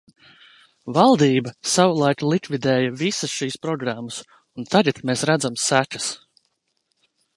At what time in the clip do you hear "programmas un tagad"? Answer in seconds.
3.67-5.03